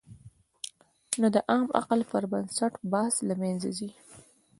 نو 1.19 1.27
د 1.35 1.37
عام 1.49 1.67
عقل 1.79 1.99
پر 2.11 2.23
بنسټ 2.31 2.73
بحث 2.91 3.15
له 3.27 3.35
منځه 3.41 3.69
ځي. 3.77 3.89